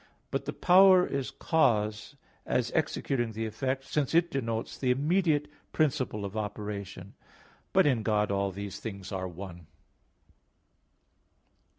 [0.31, 6.25] But the power is cause, as executing the effect, since it denotes the immediate principle
[6.25, 7.13] of operation.
[7.71, 9.67] But in God all these things are one.